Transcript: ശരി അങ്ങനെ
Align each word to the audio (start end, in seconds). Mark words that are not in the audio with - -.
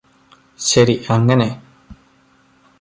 ശരി 0.59 0.95
അങ്ങനെ 1.09 1.47